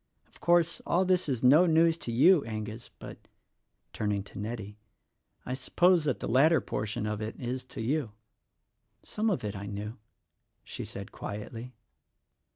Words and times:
Of 0.27 0.39
course, 0.41 0.81
all 0.83 1.05
this 1.05 1.29
is 1.29 1.43
no 1.43 1.67
news 1.67 1.95
to 1.99 2.11
you, 2.11 2.43
Angus, 2.45 2.89
but," 2.97 3.27
turning 3.93 4.23
to 4.23 4.39
Nettie, 4.39 4.79
"I 5.45 5.53
suppose 5.53 6.05
that 6.05 6.19
the 6.19 6.27
latter 6.27 6.59
portion 6.59 7.05
of 7.05 7.21
it 7.21 7.39
is 7.39 7.63
to 7.65 7.81
you." 7.81 8.11
"Some 9.03 9.29
of 9.29 9.43
it 9.43 9.55
I 9.55 9.67
knew," 9.67 9.99
she 10.63 10.85
said 10.85 11.11
quietly. 11.11 11.75